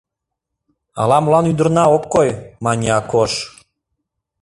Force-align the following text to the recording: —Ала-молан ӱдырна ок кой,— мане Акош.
—Ала-молан 1.01 1.45
ӱдырна 1.51 1.83
ок 1.95 2.03
кой,— 2.13 2.29
мане 2.65 2.87
Акош. 2.99 3.33